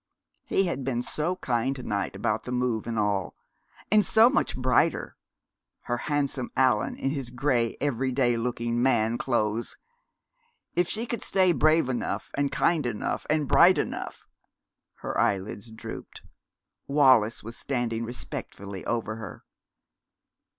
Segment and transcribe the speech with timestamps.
[0.45, 3.35] He had been so kind to night about the move and all,
[3.91, 5.15] and so much brighter,
[5.81, 9.77] her handsome Allan in his gray, every day looking man clothes!
[10.75, 14.25] If she could stay brave enough and kind enough and bright enough...
[15.05, 16.23] her eyelids drooped....
[16.87, 19.43] Wallis was standing respectfully over her.